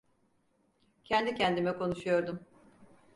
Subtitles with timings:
[1.03, 2.45] Kendi kendime konuşuyordum.